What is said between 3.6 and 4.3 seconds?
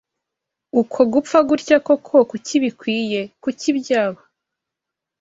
byaba?